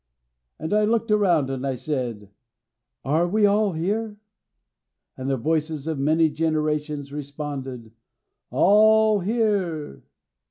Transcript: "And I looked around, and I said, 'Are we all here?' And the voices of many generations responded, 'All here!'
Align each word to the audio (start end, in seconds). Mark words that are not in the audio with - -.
"And 0.57 0.73
I 0.73 0.83
looked 0.83 1.11
around, 1.11 1.51
and 1.51 1.63
I 1.63 1.75
said, 1.75 2.31
'Are 3.05 3.27
we 3.27 3.45
all 3.45 3.73
here?' 3.73 4.17
And 5.15 5.29
the 5.29 5.37
voices 5.37 5.85
of 5.85 5.99
many 5.99 6.27
generations 6.31 7.13
responded, 7.13 7.91
'All 8.49 9.19
here!' 9.19 10.01